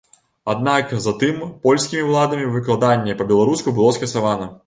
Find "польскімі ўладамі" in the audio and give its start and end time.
1.67-2.47